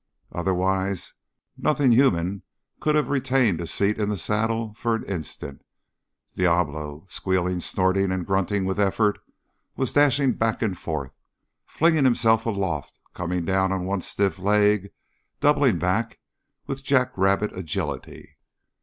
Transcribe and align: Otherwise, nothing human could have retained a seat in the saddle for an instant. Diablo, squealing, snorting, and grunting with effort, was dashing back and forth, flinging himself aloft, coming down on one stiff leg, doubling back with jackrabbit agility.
Otherwise, 0.31 1.13
nothing 1.55 1.91
human 1.91 2.41
could 2.79 2.95
have 2.95 3.09
retained 3.09 3.61
a 3.61 3.67
seat 3.67 3.99
in 3.99 4.09
the 4.09 4.17
saddle 4.17 4.73
for 4.73 4.95
an 4.95 5.03
instant. 5.03 5.63
Diablo, 6.33 7.05
squealing, 7.07 7.59
snorting, 7.59 8.11
and 8.11 8.25
grunting 8.25 8.65
with 8.65 8.79
effort, 8.79 9.19
was 9.75 9.93
dashing 9.93 10.33
back 10.33 10.63
and 10.63 10.75
forth, 10.79 11.13
flinging 11.67 12.03
himself 12.05 12.47
aloft, 12.47 12.99
coming 13.13 13.45
down 13.45 13.71
on 13.71 13.85
one 13.85 14.01
stiff 14.01 14.39
leg, 14.39 14.89
doubling 15.39 15.77
back 15.77 16.17
with 16.65 16.83
jackrabbit 16.83 17.55
agility. 17.55 18.37